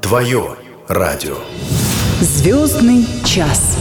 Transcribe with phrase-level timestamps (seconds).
[0.00, 0.54] Твое
[0.86, 1.38] радио.
[2.20, 3.76] Звездный час.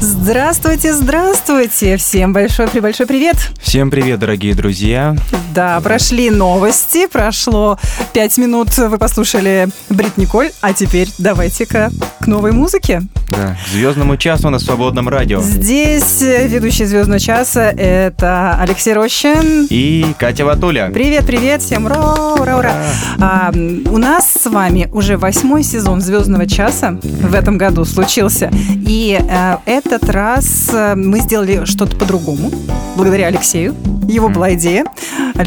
[0.00, 1.96] Здравствуйте, здравствуйте!
[1.96, 3.34] Всем большой-пребольшой привет!
[3.60, 5.16] Всем привет, дорогие друзья!
[5.60, 7.78] Да, прошли новости, прошло
[8.14, 13.02] пять минут, вы послушали Брит Николь, а теперь давайте-ка к новой музыке.
[13.28, 15.42] Да, к звездному часу на свободном радио.
[15.42, 20.90] Здесь ведущий звездного часа это Алексей Рощин и Катя Ватуля.
[20.94, 22.74] Привет, привет, всем ура, ура, ура!
[23.18, 29.20] А, у нас с вами уже восьмой сезон звездного часа в этом году случился, и
[29.30, 32.50] а, этот раз э, мы сделали что-то по-другому,
[32.96, 33.76] благодаря Алексею.
[34.08, 34.84] Его была идея.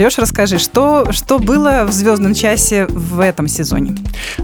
[0.03, 3.95] Алеш, расскажи, что, что было в «Звездном часе» в этом сезоне?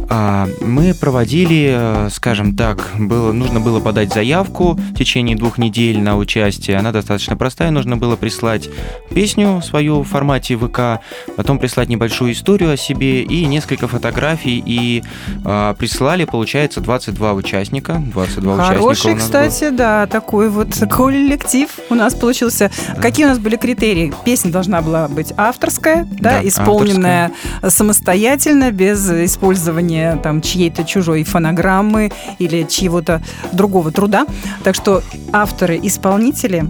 [0.10, 6.00] А, мы проводили, э, скажем так, было, нужно было подать заявку в течение двух недель
[6.00, 6.78] на участие.
[6.78, 7.72] Она достаточно простая.
[7.72, 8.70] Нужно было прислать
[9.14, 11.04] песню свою в формате ВК,
[11.36, 14.64] потом прислать небольшую историю о себе и несколько фотографий.
[14.66, 15.04] И
[15.44, 18.02] а, прислали, получается, 22 участника.
[18.14, 19.78] 22 Хороший, участника кстати, было.
[19.78, 22.72] да, такой вот коллектив у нас получился.
[22.96, 23.02] Да.
[23.02, 24.14] Какие у нас были критерии?
[24.24, 27.70] Песня должна была быть авторская, да, да исполненная авторская.
[27.70, 34.26] самостоятельно, без использования там чьей-то чужой фонограммы или чьего-то другого труда.
[34.64, 36.66] Так что авторы-исполнители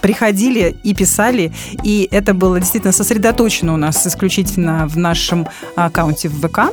[0.00, 6.46] приходили и писали, и это было действительно сосредоточено у нас исключительно в нашем аккаунте в
[6.46, 6.72] ВК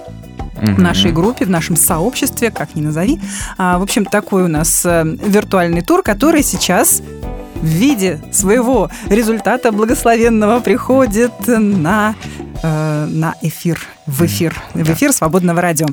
[0.62, 3.20] в нашей группе, в нашем сообществе, как ни назови.
[3.58, 7.04] А, в общем, такой у нас э, виртуальный тур, который сейчас
[7.62, 12.16] в виде своего результата благословенного приходит на,
[12.64, 15.88] э, на эфир в эфир, в эфир свободного радио.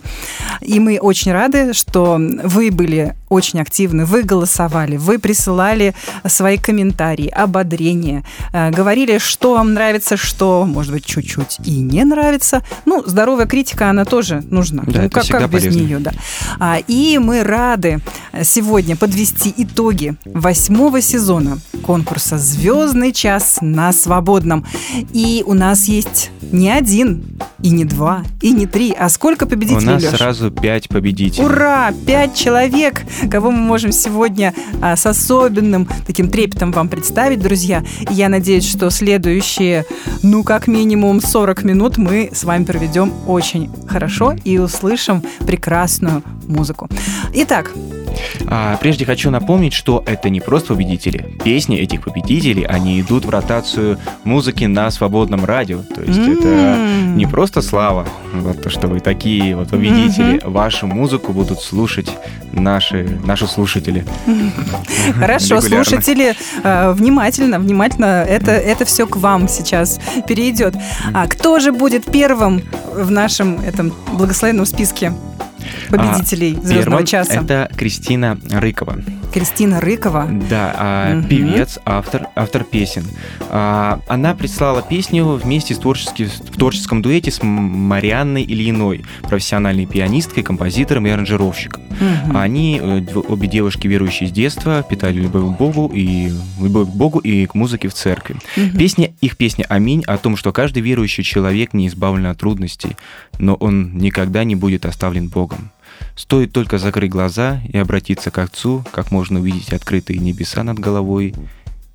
[0.61, 5.95] И мы очень рады, что вы были очень активны, вы голосовали, вы присылали
[6.27, 12.63] свои комментарии, ободрения, э, говорили, что вам нравится, что, может быть, чуть-чуть и не нравится.
[12.87, 14.85] Ну, здоровая критика, она тоже нужна.
[14.87, 15.81] Да, ну, как, как без полезно.
[15.81, 16.13] нее, да.
[16.61, 18.01] А, и мы рады
[18.43, 24.65] сегодня подвести итоги восьмого сезона конкурса «Звездный час на свободном».
[25.13, 27.25] И у нас есть не один
[27.61, 28.93] и не два два и не три.
[28.99, 30.17] А сколько победителей, У нас Леш?
[30.17, 31.47] сразу пять победителей.
[31.47, 31.91] Ура!
[32.07, 33.01] Пять человек,
[33.31, 37.83] кого мы можем сегодня а, с особенным таким трепетом вам представить, друзья.
[38.11, 39.87] И я надеюсь, что следующие,
[40.23, 46.91] ну, как минимум 40 минут мы с вами проведем очень хорошо и услышим прекрасную музыку.
[47.33, 47.73] Итак,
[48.47, 51.27] а, прежде хочу напомнить, что это не просто победители.
[51.45, 55.81] Песни этих победителей, они идут в ротацию музыки на свободном радио.
[55.83, 56.39] То есть mm-hmm.
[56.39, 60.37] это не просто слава, вот то, что вы такие вот победители.
[60.37, 60.51] Mm-hmm.
[60.51, 62.11] Вашу музыку будут слушать
[62.53, 64.05] наши, наши слушатели.
[65.19, 70.75] Хорошо, слушатели, э, внимательно, внимательно, это, это все к вам сейчас перейдет.
[71.13, 75.13] А кто же будет первым в нашем этом благословенном списке?
[75.91, 77.35] Победителей а, звездного часа.
[77.35, 78.99] Это Кристина Рыкова.
[79.33, 80.29] Кристина Рыкова.
[80.49, 81.29] Да, угу.
[81.29, 83.05] певец, автор, автор песен.
[83.51, 90.45] А, она прислала песню вместе с творчески, в творческом дуэте с Марианной Ильиной, профессиональной пианисткой,
[90.45, 91.83] композитором и аранжировщиком.
[91.83, 92.39] Угу.
[92.39, 96.31] Они, э, обе девушки, верующие с детства, питали любовь к Богу и
[96.61, 98.37] любовь к Богу и к музыке в церкви.
[98.57, 98.79] Угу.
[98.79, 102.97] Песня, их песня «Аминь» о том, что каждый верующий человек не избавлен от трудностей,
[103.39, 105.64] но он никогда не будет оставлен Богом.
[106.17, 111.35] Стоит только закрыть глаза и обратиться к Отцу, как можно увидеть открытые небеса над головой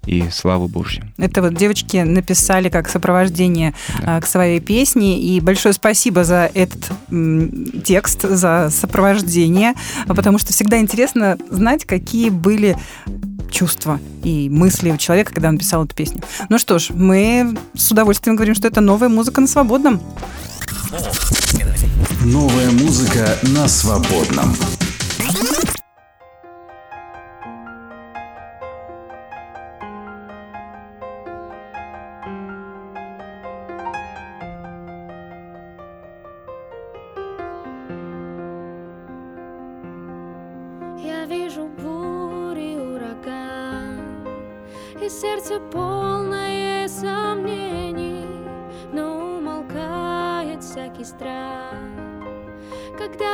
[0.05, 1.11] и славу Божью.
[1.17, 4.17] Это вот девочки написали как сопровождение да.
[4.17, 5.19] А, к своей песне.
[5.19, 6.91] И большое спасибо за этот
[7.83, 9.73] текст, за сопровождение,
[10.07, 12.77] потому что всегда интересно знать, какие были
[13.51, 16.21] чувства и мысли у человека, когда он писал эту песню.
[16.49, 20.01] Ну что ж, мы с удовольствием говорим, что это новая музыка на свободном.
[22.31, 24.55] Новая музыка на свободном.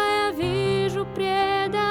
[0.06, 1.85] Я вижу предо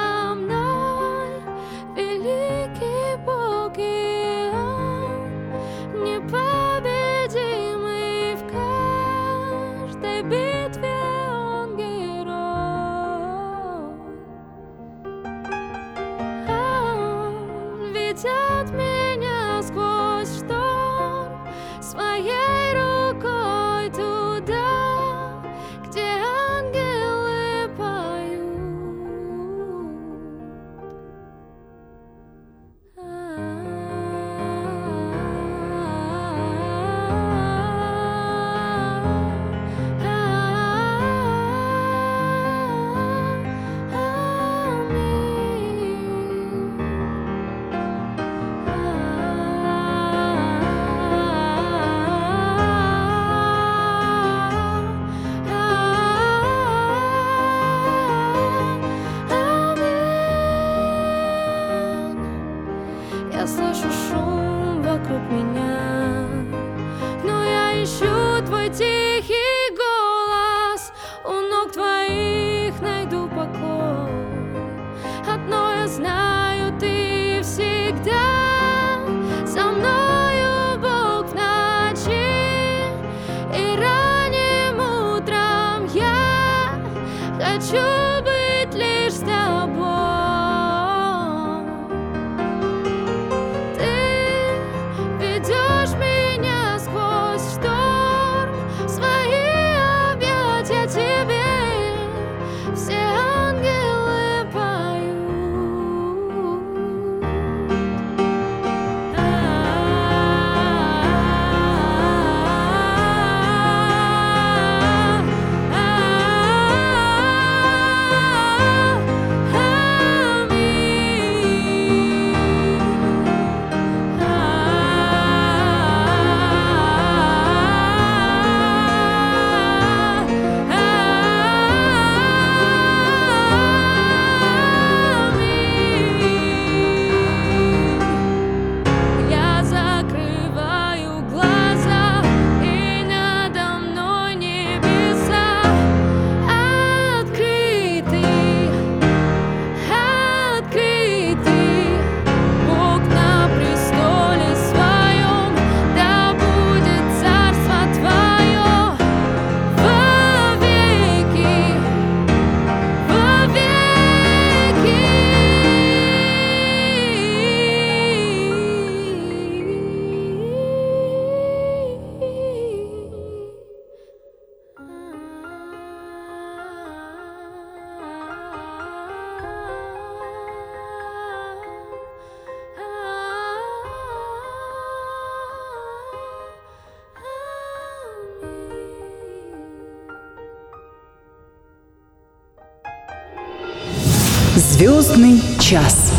[195.65, 196.11] Час.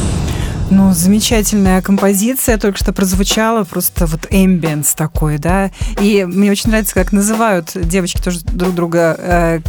[0.72, 5.70] Ну, замечательная композиция только что прозвучала, просто вот эмбиенс такой, да.
[6.00, 9.60] И мне очень нравится, как называют девочки тоже друг друга э,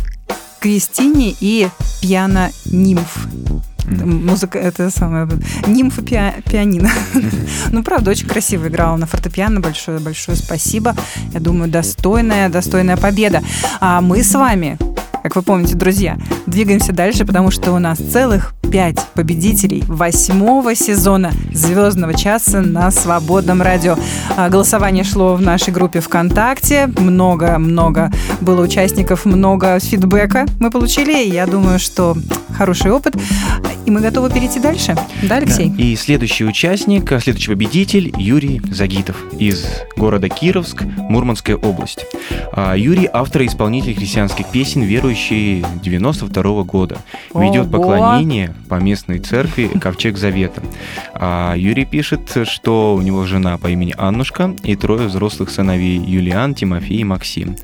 [0.62, 1.70] Кристини и
[2.02, 3.28] пиано-нимф.
[3.86, 5.30] Музыка, это самое,
[5.68, 6.90] нимфа пиа- пианино.
[7.72, 9.60] Ну, правда, очень красиво играла на фортепиано.
[9.60, 10.96] Большое, большое спасибо.
[11.34, 13.44] Я думаю, достойная, достойная победа.
[13.80, 14.80] А мы с вами,
[15.28, 21.32] как вы помните, друзья, двигаемся дальше, потому что у нас целых пять победителей восьмого сезона
[21.54, 23.98] «Звездного часа» на Свободном радио.
[24.38, 26.88] А, Голосование шло в нашей группе ВКонтакте.
[26.98, 28.10] Много-много
[28.40, 31.26] было участников, много фидбэка мы получили.
[31.26, 32.16] И я думаю, что
[32.58, 33.16] хороший опыт.
[33.86, 34.98] И мы готовы перейти дальше.
[35.24, 35.70] Да, Алексей?
[35.70, 35.82] Да.
[35.82, 39.66] И следующий участник, следующий победитель Юрий Загитов из
[39.96, 42.06] города Кировск, Мурманская область.
[42.52, 44.82] А, Юрий– автор и исполнитель христианских песен,
[45.18, 46.98] верующий 92 года.
[47.34, 47.72] Ведет Ого!
[47.72, 50.62] поклонение по местной церкви Ковчег Завета.
[51.14, 56.54] А Юрий пишет, что у него жена по имени Аннушка и трое взрослых сыновей Юлиан,
[56.54, 57.56] Тимофей и Максим.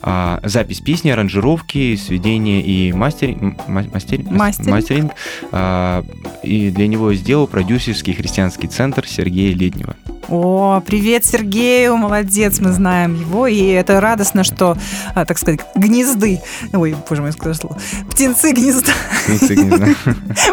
[0.00, 3.36] А запись песни, аранжировки, сведения и мастер...
[3.68, 4.70] мастер- Мастеринг.
[4.70, 5.12] мастеринг
[5.52, 6.04] а,
[6.42, 9.96] и для него сделал продюсерский христианский центр Сергея Летнего.
[10.28, 14.76] О, привет Сергею, молодец, мы знаем его, и это радостно, что,
[15.14, 16.40] а, так сказать, гнезды,
[16.72, 17.78] ой, боже мой, сказал слово,
[18.10, 18.92] птенцы гнезда,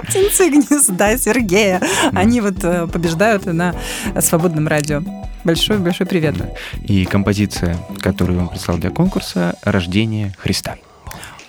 [0.04, 1.18] птенцы гнезда.
[1.18, 1.82] Сергея,
[2.14, 3.76] они вот э, побеждают на
[4.20, 5.02] свободном радио.
[5.44, 6.36] Большой-большой привет.
[6.84, 10.76] И композиция, которую он прислал для конкурса «Рождение Христа».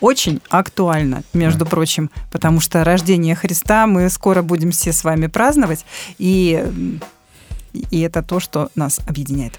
[0.00, 5.84] Очень актуально, между прочим, потому что рождение Христа мы скоро будем все с вами праздновать,
[6.18, 6.64] и,
[7.72, 9.58] и это то, что нас объединяет.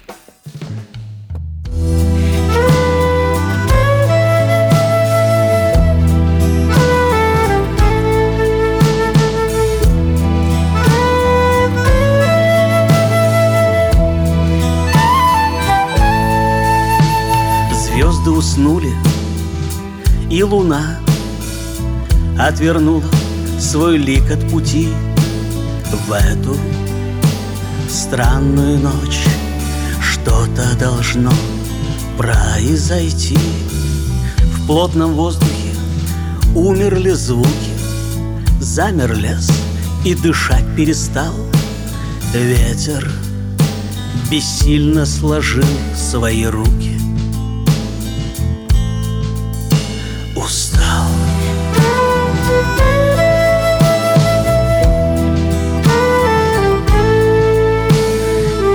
[17.72, 18.92] Звезды уснули,
[20.30, 20.98] и луна
[22.38, 23.04] Отвернула
[23.60, 24.88] свой лик от пути
[26.08, 26.56] В эту
[27.92, 29.24] странную ночь.
[30.00, 31.32] Что-то должно
[32.16, 33.36] произойти.
[34.38, 35.74] В плотном воздухе
[36.54, 37.48] умерли звуки.
[38.60, 39.50] Замер лес
[40.04, 41.34] и дышать перестал.
[42.32, 43.10] Ветер
[44.30, 46.81] бессильно сложил свои руки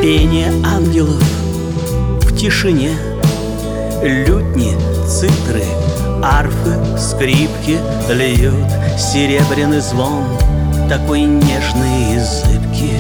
[0.08, 1.22] Пение ангелов
[2.22, 2.92] в тишине.
[4.02, 4.74] Лютни,
[5.06, 5.66] цитры,
[6.24, 7.78] арфы, скрипки
[8.10, 10.24] Льют серебряный звон
[10.88, 12.98] Такой нежный и зыбкий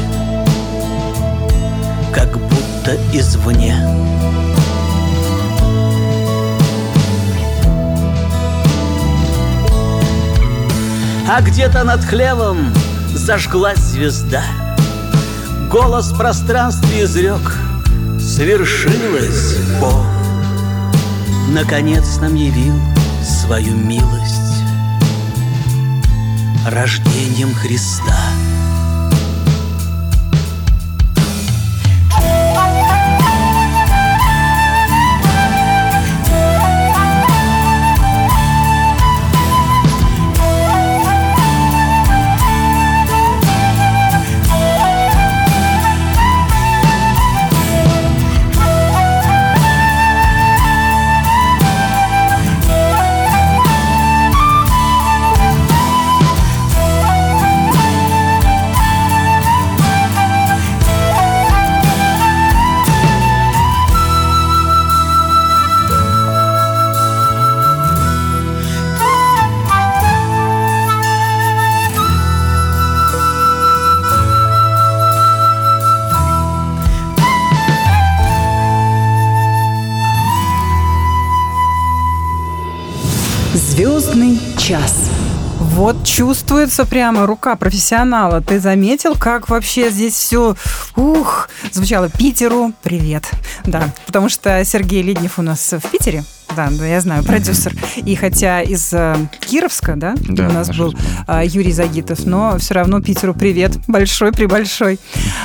[2.14, 3.74] Как будто извне.
[11.30, 12.74] А где-то над хлевом
[13.16, 14.44] зажглась звезда
[15.70, 17.42] Голос в пространстве изрек
[18.20, 20.06] Свершилось, Бог
[21.50, 22.76] Наконец нам явил
[23.22, 24.64] свою милость.
[26.66, 28.16] Рождением Христа
[86.18, 88.42] чувствуется прямо рука профессионала.
[88.42, 90.56] Ты заметил, как вообще здесь все,
[90.96, 92.74] ух, звучало Питеру.
[92.82, 93.30] Привет.
[93.66, 96.24] Да, потому что Сергей Леднев у нас в Питере.
[96.58, 97.72] Да, да, я знаю, продюсер.
[97.98, 100.92] И хотя из э, Кировска, да, Да, у нас был
[101.28, 105.00] э, Юрий Загитов, но все равно Питеру привет, большой прибольшой.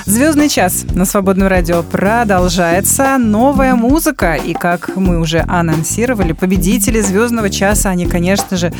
[0.06, 3.18] Звездный час на свободном радио продолжается.
[3.18, 4.36] Новая музыка.
[4.36, 8.72] И как мы уже анонсировали, победители звездного часа, они, конечно же,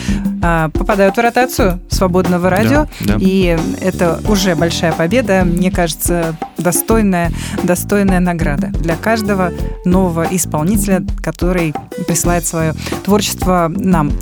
[0.43, 2.87] э, попадают в ротацию свободного радио.
[3.01, 3.17] Да, да.
[3.21, 5.45] И это уже большая победа.
[5.45, 7.31] Мне кажется, достойная,
[7.63, 9.53] достойная награда для каждого
[9.85, 11.75] нового исполнителя, который
[12.23, 12.75] присылает свое
[13.05, 14.13] творчество нам.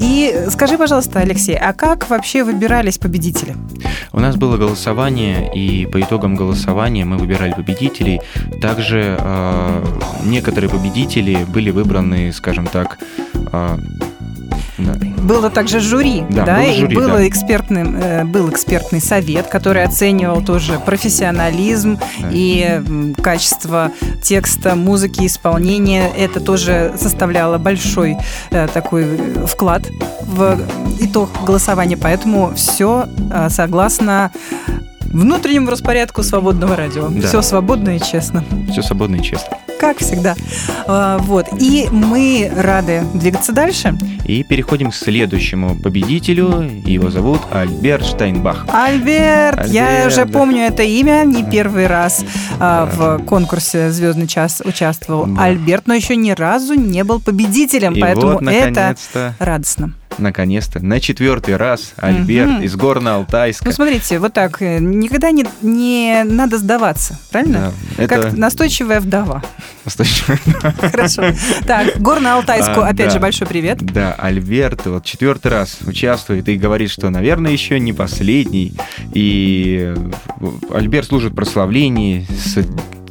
[0.00, 3.56] И скажи, пожалуйста, Алексей, а как вообще выбирались победители?
[4.12, 8.20] У нас было голосование, и по итогам голосования мы выбирали победителей.
[8.60, 9.84] Также э,
[10.24, 12.98] некоторые победители были выбраны, скажем так,
[13.52, 13.78] э,
[14.84, 17.28] да, Было также жюри, да, Да, было и жюри, было да.
[17.28, 22.28] экспертный, э, был экспертный совет, который оценивал тоже профессионализм Да.
[22.30, 22.82] и
[23.22, 23.90] качество
[24.22, 26.10] текста, музыки, исполнения.
[26.16, 28.16] Это тоже составляло большой
[28.50, 29.82] э, такой э, вклад
[30.22, 30.58] в
[31.00, 33.06] итог голосования, поэтому все
[33.48, 34.30] согласно
[35.12, 37.08] внутреннему распорядку свободного радио.
[37.08, 37.26] Да.
[37.28, 38.44] Все свободно и честно.
[38.70, 39.58] все свободно и честно.
[39.82, 40.36] Как всегда.
[40.86, 41.48] А, Вот.
[41.58, 43.98] И мы рады двигаться дальше.
[44.24, 46.62] И переходим к следующему победителю.
[46.86, 48.64] Его зовут Альберт Штайнбах.
[48.72, 50.32] Альберт, я Альберт, уже да.
[50.32, 52.24] помню это имя, не первый раз
[52.60, 55.42] а, в конкурсе Звездный час участвовал Да.
[55.42, 58.94] Альберт, но еще ни разу не был победителем, И поэтому вот, это
[59.40, 59.94] радостно.
[60.18, 62.62] Наконец-то, на четвертый раз Альберт Мгм.
[62.62, 63.62] из Горно-Алтайска.
[63.64, 67.72] Ну, смотрите, вот так, э, никогда не, не надо сдаваться, правильно?
[67.96, 69.42] Да, Как это настойчивая вдова.
[69.84, 70.38] достаточно-
[70.90, 71.22] Хорошо.
[71.66, 73.10] Так, Горно-Алтайску, А, опять да.
[73.10, 73.78] же, большой привет.
[73.80, 78.74] Да, Альберт вот четвертый раз участвует и говорит, что, наверное, еще не последний.
[79.14, 79.94] И
[80.40, 82.58] э, Альберт служит прославлении с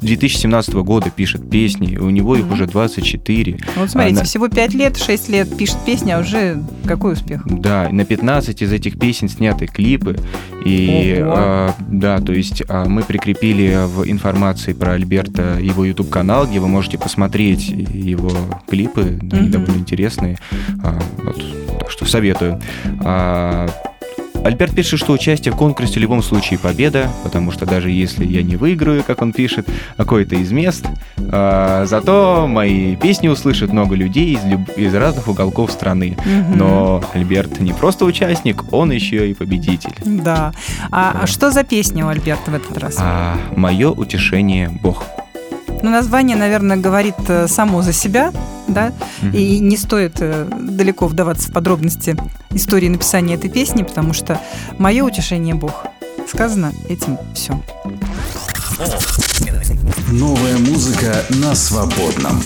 [0.01, 3.57] 2017 года пишет песни, у него их уже 24.
[3.77, 7.43] Вот смотрите, Она- всего 5 лет, 6 лет пишет песни, а уже какой успех?
[7.45, 10.17] Да, на 15 из этих песен сняты клипы.
[10.65, 11.33] И Ого.
[11.35, 16.59] а, да, то есть а, мы прикрепили в информации про Альберта его YouTube канал, где
[16.59, 18.31] вы можете посмотреть его
[18.69, 19.51] клипы, Мгм.
[19.51, 20.37] довольно интересные.
[20.83, 21.41] А, вот,
[21.79, 22.59] так что советую.
[23.03, 23.67] А,
[24.43, 28.41] Альберт пишет, что участие в конкурсе в любом случае победа, потому что даже если я
[28.41, 29.67] не выиграю, как он пишет,
[29.97, 30.85] какое-то из мест,
[31.31, 36.17] а, зато мои песни услышат много людей из, люб- из разных уголков страны.
[36.55, 39.93] Но Альберт не просто участник, он еще и победитель.
[40.05, 40.53] Да.
[40.89, 41.27] А, а Да.
[41.27, 42.95] что за песня у Альберта в этот раз?
[42.99, 45.05] А мое утешение Бог.
[45.81, 48.31] Ну, название, наверное, говорит э, само за себя,
[48.67, 49.33] да, Мгм.
[49.35, 52.15] и не стоит э, далеко вдаваться в подробности
[52.51, 54.39] истории написания этой песни, потому что
[54.77, 55.85] мое утешение Бог.
[56.27, 57.59] Сказано этим все.
[60.11, 62.41] Новая музыка на свободном.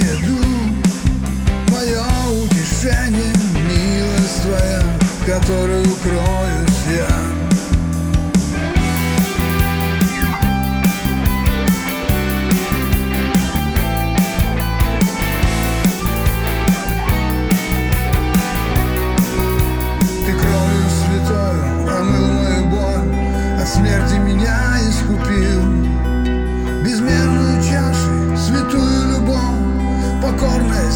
[0.00, 0.44] Дух
[1.68, 2.02] Мое
[2.42, 3.32] утешение
[3.68, 7.33] милость Твоя В которой укроюсь я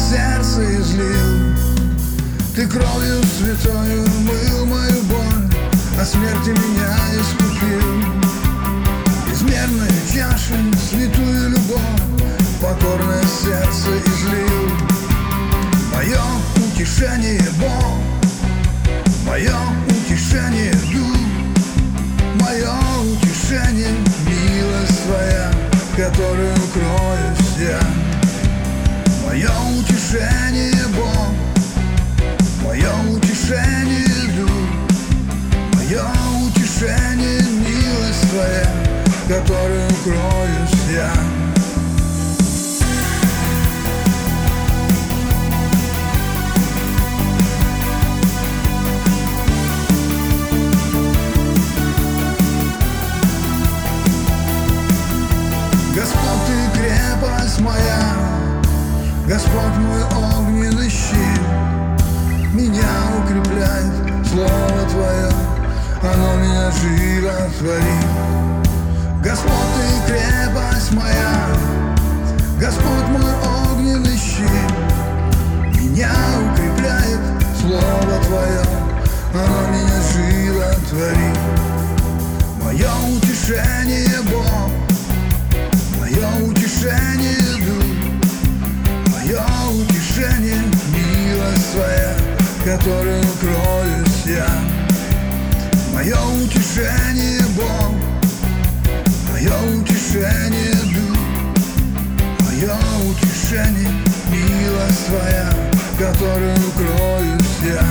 [0.09, 1.55] сердце излил.
[2.55, 7.81] Ты кровью святою омыл мою боль От смерти меня искупил.
[9.29, 10.55] Безмерную чашу,
[10.89, 11.79] святую любовь
[12.59, 14.71] Покорное сердце излил.
[15.93, 16.21] Мое
[16.55, 17.99] утешение Бог
[19.27, 19.55] Мое
[19.87, 21.17] утешение дух,
[22.41, 23.93] мое утешение
[24.25, 27.98] милость твоя, в которой укроюсь я.
[30.09, 31.35] Утешение Бог,
[32.65, 34.49] мое утешение дух,
[35.75, 36.03] мое
[36.47, 38.71] утешение милость твоя,
[39.05, 41.38] в которой укроюсь я.
[59.49, 61.41] Господь мой огненный щит,
[62.53, 62.85] Меня
[63.17, 63.93] укрепляет
[64.29, 65.31] Слово Твое,
[66.03, 68.05] Оно меня животворит.
[69.23, 69.51] Господь,
[70.05, 71.47] ты крепость моя,
[72.59, 73.33] Господь мой
[73.73, 74.69] огненный щит,
[75.81, 76.11] Меня
[76.51, 77.19] укрепляет
[77.59, 78.63] Слово Твое,
[79.33, 81.39] Оно меня животворит.
[82.63, 84.69] Мое утешение Бог,
[85.99, 87.48] Мое утешение
[91.75, 94.47] в которой укроюсь я.
[95.93, 97.93] Мое утешение Бог,
[99.31, 101.17] мое утешение дух,
[102.45, 102.75] мое
[103.09, 103.89] утешение
[104.31, 107.85] милость твоя, в которой укроюсь я.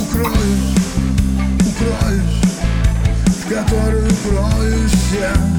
[0.00, 0.74] Укроюсь,
[1.60, 2.40] укроюсь,
[3.26, 5.55] в которой укроюсь я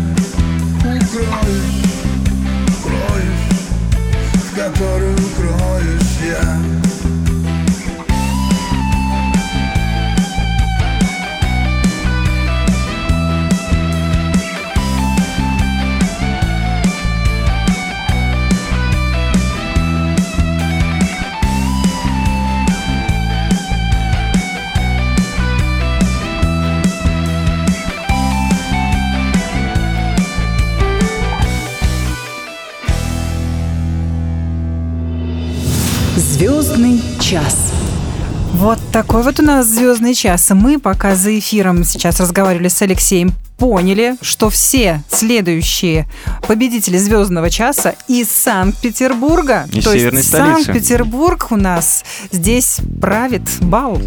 [38.58, 40.50] Вот такой вот у нас звездный час.
[40.50, 46.08] И мы пока за эфиром сейчас разговаривали с Алексеем, поняли, что все следующие
[46.48, 49.68] победители звездного часа из Санкт-Петербурга.
[49.72, 50.64] Из То северной есть столицы.
[50.64, 54.02] Санкт-Петербург у нас здесь правит бал.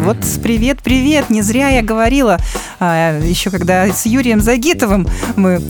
[0.00, 1.28] Вот привет, привет.
[1.30, 2.38] Не зря я говорила,
[2.78, 5.60] а, еще когда с Юрием Загитовым мы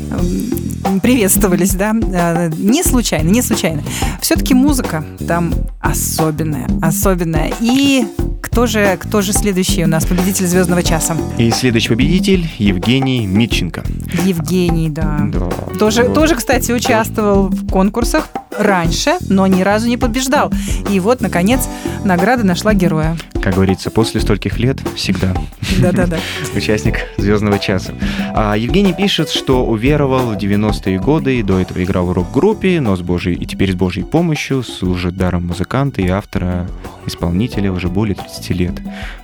[1.02, 3.82] приветствовались, да, а, не случайно, не случайно.
[4.20, 7.52] Все-таки музыка там особенная, особенная.
[7.60, 8.04] И
[8.40, 11.16] кто же, кто же следующий у нас победитель звездного часа?
[11.36, 13.82] И следующий победитель Евгений Митченко.
[14.24, 15.20] Евгений, да.
[15.32, 15.48] Да.
[15.78, 16.14] Тоже, Да.
[16.14, 20.52] тоже, кстати, участвовал в конкурсах раньше, но ни разу не побеждал.
[20.90, 21.68] И вот, наконец,
[22.04, 23.16] награда нашла героя.
[23.42, 25.34] Как говорится, после стольких лет всегда
[25.78, 26.18] Да-да-да.
[26.54, 27.94] участник «Звездного часа».
[28.34, 32.96] А Евгений пишет, что уверовал в 90-е годы и до этого играл в рок-группе, но
[32.96, 36.68] с Божьей и теперь с Божьей помощью служит даром музыканта и автора,
[37.06, 38.74] исполнителя уже более 30 лет.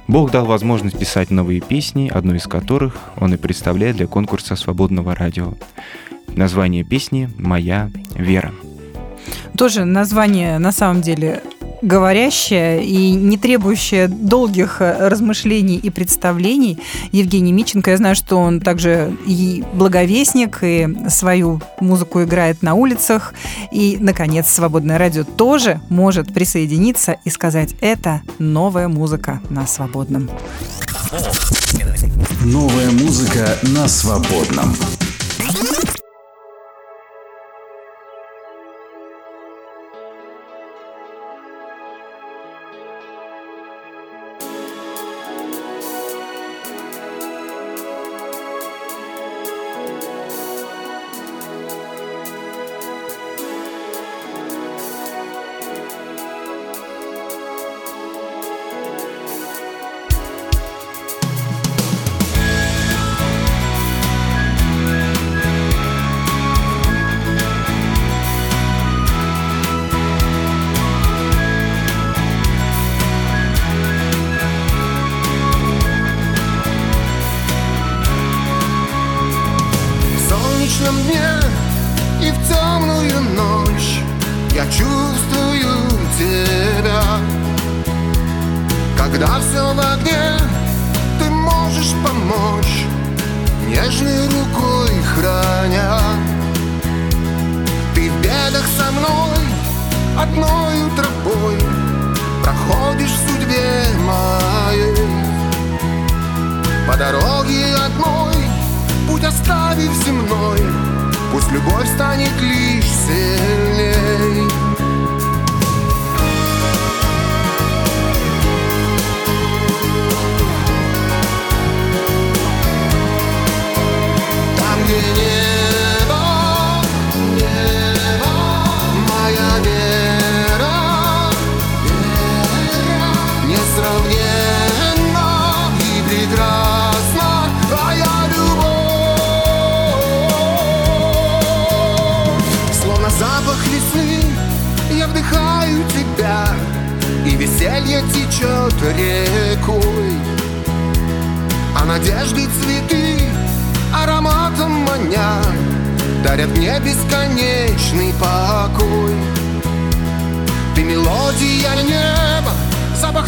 [0.09, 5.15] Бог дал возможность писать новые песни, одну из которых он и представляет для конкурса свободного
[5.15, 5.55] радио.
[6.29, 8.53] Название песни «Моя вера».
[9.57, 11.43] Тоже название, на самом деле,
[11.83, 16.79] говорящая и не требующая долгих э, размышлений и представлений
[17.13, 17.91] Евгений Миченко.
[17.91, 23.35] Я знаю, что он также и благовестник, и свою музыку играет на улицах.
[23.71, 30.31] И, наконец, Свободное радио тоже может присоединиться и сказать, это новая музыка на свободном.
[32.43, 34.75] Новая музыка на свободном.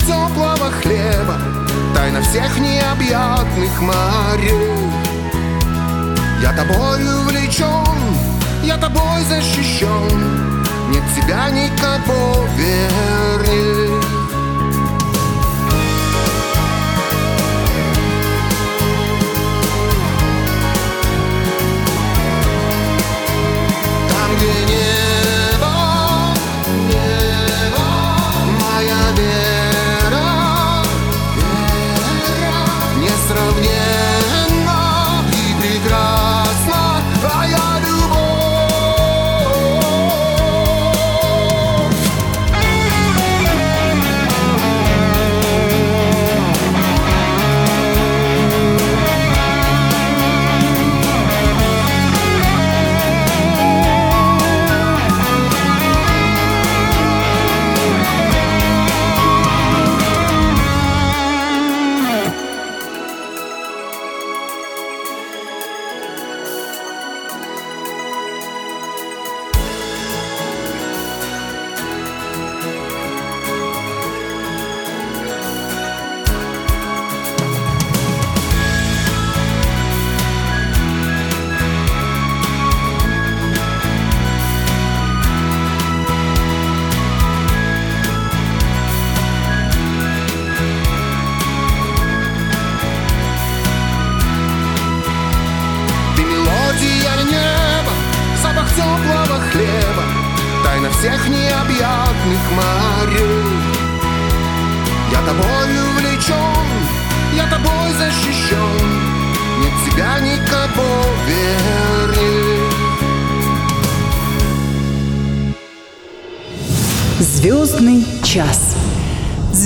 [0.09, 1.37] Теплого хлеба
[1.95, 4.89] Тайна всех необъятных морей.
[6.41, 8.17] Я тобою увлечен
[8.63, 13.88] Я тобой защищен Нет тебя никого верней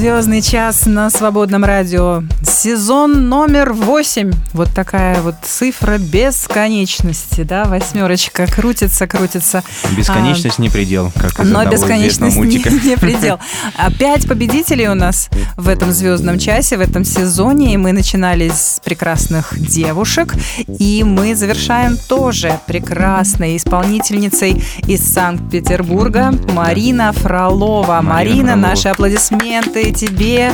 [0.02, 0.86] Звездный час.
[0.86, 2.24] На свободном радио.
[2.44, 4.32] Сезон номер восемь.
[4.52, 9.62] Вот такая вот цифра бесконечности, да, восьмерочка крутится, крутится.
[9.96, 13.38] Бесконечность не предел, как из Но бесконечность не, не предел.
[13.76, 17.74] А Пять победителей у нас в этом звездном часе, в этом сезоне.
[17.74, 20.34] И мы начинали с прекрасных девушек.
[20.66, 28.00] И мы завершаем тоже прекрасной исполнительницей из Санкт-Петербурга Марина Фролова.
[28.02, 28.68] Марина Марина, Фролова.
[28.68, 30.52] наши аплодисменты тебе.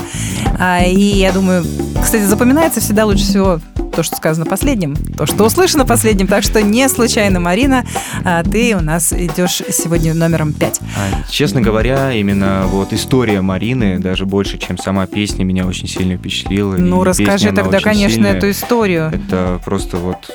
[0.59, 1.65] А, И я думаю,
[2.03, 3.61] кстати, запоминается всегда лучше всего
[3.95, 6.29] то, что сказано последним, то, что услышано последним.
[6.29, 7.85] Так что не случайно, Марина,
[8.25, 10.81] а, ты у нас идешь сегодня номером пять.
[10.97, 16.17] А, Честно говоря, именно вот история Марины, даже больше, чем сама песня, меня очень сильно
[16.17, 16.77] впечатлила.
[16.77, 18.35] И Ну, песня, расскажи она тогда, конечно, сильная.
[18.35, 19.11] эту историю.
[19.13, 20.31] Это просто вот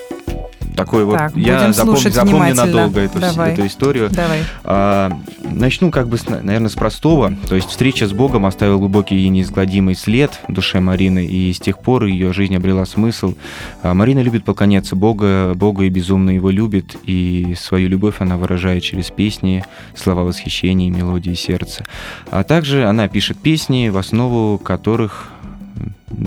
[0.73, 1.17] такой вот...
[1.17, 3.53] Так, я запом- запомню надолго эту, Давай.
[3.53, 4.09] эту историю.
[4.09, 4.39] Давай.
[4.63, 5.11] А,
[5.43, 7.33] начну как бы, наверное, с простого.
[7.47, 11.59] То есть встреча с Богом оставила глубокий и неизгладимый след в душе Марины, и с
[11.59, 13.35] тех пор ее жизнь обрела смысл.
[13.81, 18.83] А, Марина любит поклоняться Бога, Бога и безумно его любит, и свою любовь она выражает
[18.83, 19.63] через песни,
[19.95, 21.83] слова восхищения и мелодии сердца.
[22.31, 25.32] А также она пишет песни, в основу которых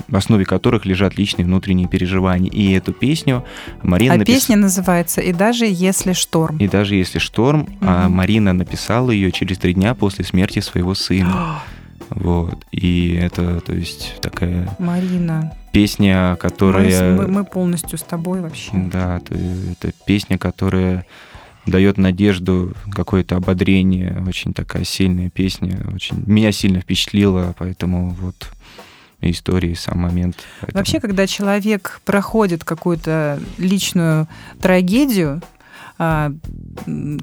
[0.08, 2.50] в основе которых лежат личные внутренние переживания.
[2.50, 3.44] И эту песню
[3.82, 6.56] Марина А напис- песня называется «И даже если шторм».
[6.58, 8.16] и даже если шторм, а Мгм.
[8.16, 11.60] Марина написала ее через три дня после смерти своего сына.
[12.10, 12.64] Вот.
[12.70, 17.16] И это, то есть, такая Марина, песня, которая...
[17.16, 18.70] мы- мы полностью с тобой вообще.
[18.74, 21.04] Да, то- это песня, которая
[21.66, 24.22] дает надежду, какое-то ободрение.
[24.24, 25.84] Очень такая сильная песня.
[25.92, 26.22] Очень...
[26.26, 28.52] Меня сильно впечатлила, поэтому вот
[29.20, 30.36] истории, сам момент.
[30.60, 34.28] Поэтому- Вообще, когда человек проходит какую-то личную
[34.60, 35.42] трагедию,
[35.98, 36.30] а,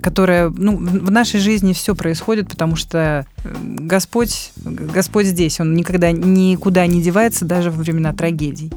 [0.01, 3.27] которая, ну, в нашей жизни все происходит, потому что
[3.63, 8.71] Господь, Господь здесь, Он никогда никуда не девается, даже во времена трагедий.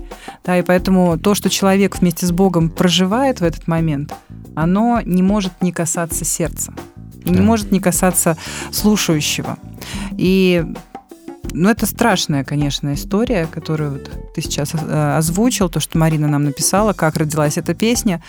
[0.45, 4.13] Да, и поэтому то, что человек вместе с Богом проживает в этот момент,
[4.55, 6.75] оно не может не касаться сердца.
[7.25, 7.43] И не Да.
[7.43, 8.37] может не касаться
[8.71, 9.57] слушающего.
[10.13, 10.63] И
[11.57, 16.45] ну, это страшная, конечно, история, которую вот ты сейчас э, озвучил, то, что Марина нам
[16.45, 18.23] написала, как родилась эта песня.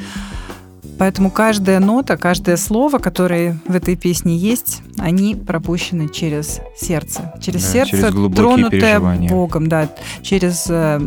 [0.97, 7.33] Поэтому каждая нота, каждое слово, которое в этой песне есть, они пропущены через сердце.
[7.39, 8.99] Через Да, сердце, через тронутое.
[9.29, 9.89] Богом, да,
[10.23, 10.99] через э,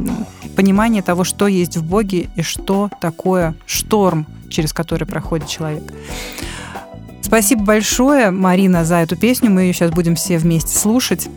[0.54, 5.83] понимание того, что есть в Боге и что такое шторм, через который проходит человек.
[7.22, 9.50] Спасибо большое, Марина, за эту песню.
[9.50, 11.28] Мы ее сейчас будем все вместе слушать.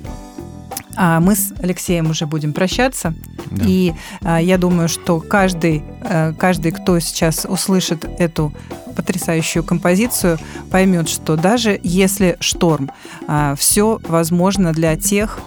[0.96, 3.14] А мы с Алексеем уже будем прощаться.
[3.52, 3.66] Да.
[3.68, 8.54] И а, я думаю, что каждый, э, каждый, кто сейчас услышит эту
[8.96, 10.38] потрясающую композицию,
[10.70, 12.92] поймет, что даже если шторм,
[13.58, 15.40] все возможно для тех,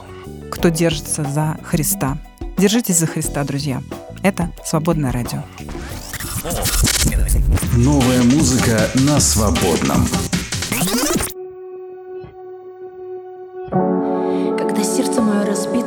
[0.51, 2.19] кто держится за Христа.
[2.59, 3.83] Держитесь за Христа, друзья.
[4.23, 5.45] Это «Свободное радио».
[7.77, 10.09] Новая музыка на свободном.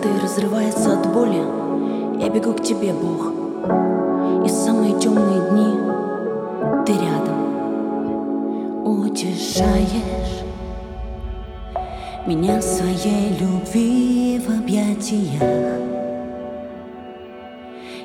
[0.07, 1.43] И разрывается от боли,
[2.21, 3.33] я бегу к тебе, Бог.
[4.45, 5.73] И самые темные дни
[6.85, 7.39] ты рядом.
[8.85, 10.43] Утешаешь
[12.25, 15.41] меня своей любви в объятиях.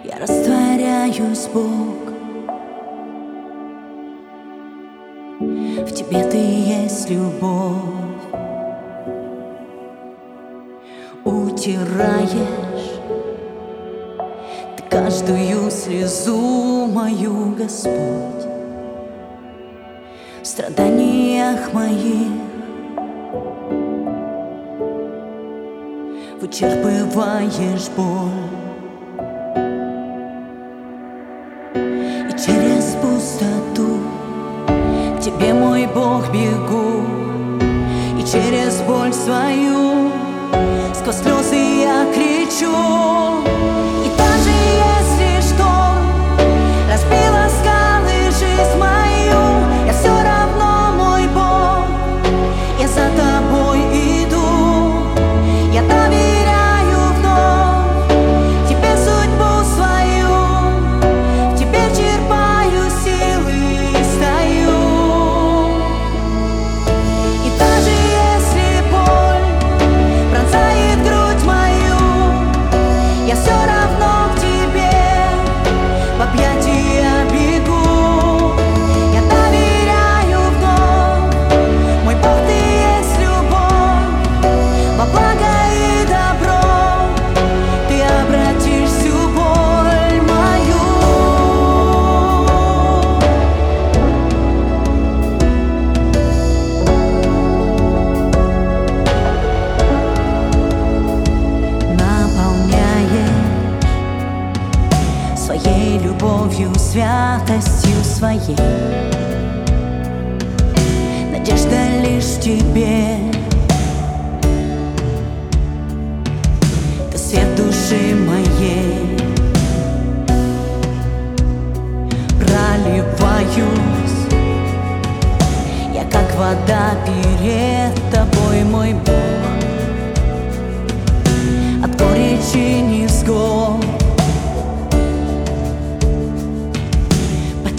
[0.05, 2.15] Я растворяюсь, Бог.
[5.41, 8.14] В тебе ты есть любовь.
[11.65, 12.91] Утираешь
[14.77, 18.47] Ты каждую слезу мою, Господь.
[20.43, 22.29] В страданиях моих
[26.41, 28.44] Вычерпываешь боль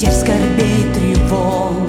[0.05, 1.85] Среди скорбей тревог.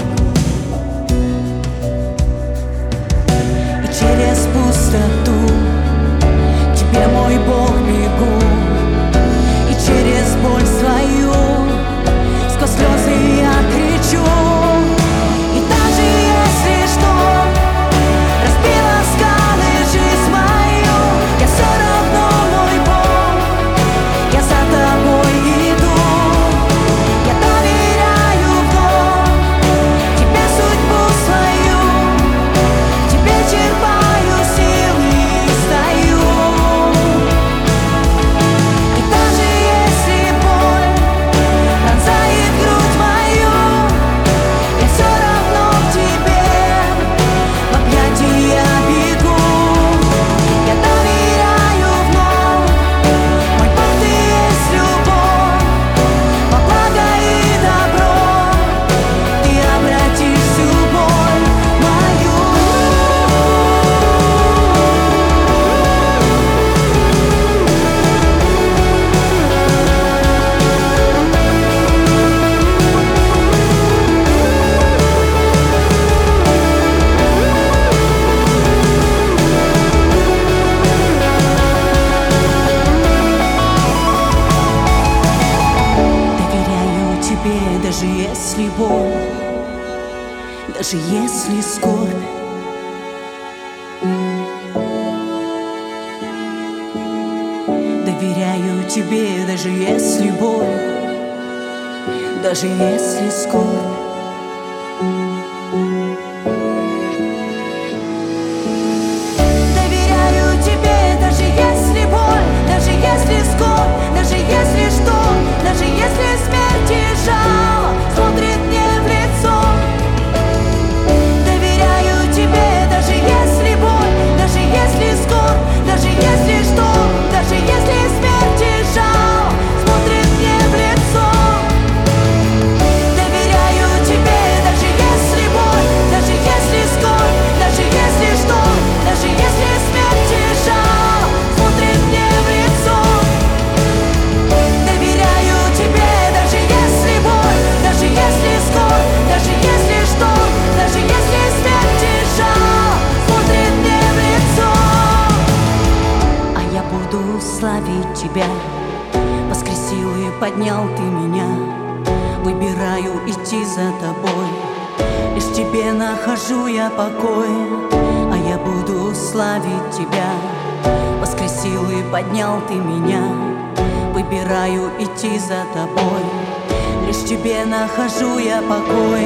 [177.96, 179.25] нахожу я покой.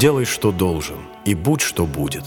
[0.00, 0.96] Делай, что должен,
[1.26, 2.24] и будь, что будет.